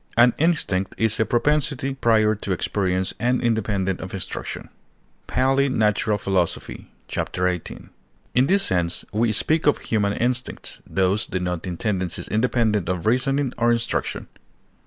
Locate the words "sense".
8.63-9.05